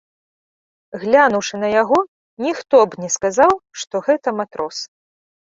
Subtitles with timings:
[1.03, 1.99] Глянуўшы на яго,
[2.45, 3.53] ніхто б не сказаў,
[3.83, 4.77] што гэта матрос.